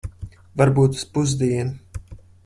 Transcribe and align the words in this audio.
Varbūt 0.61 0.97
uz 0.99 1.03
pusdienu. 1.17 2.17